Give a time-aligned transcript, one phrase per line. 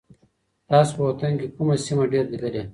[0.69, 2.63] تاسو په وطن کي کومه سیمه ډېره لیدلې؟